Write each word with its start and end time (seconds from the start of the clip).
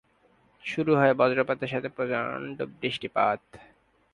শুরু 0.63 0.91
হয় 0.95 1.13
বজ্রপাতের 1.13 1.69
সাথে 1.69 1.89
প্রচন্ড 1.89 2.57
বৃষ্টিপাত। 2.79 3.41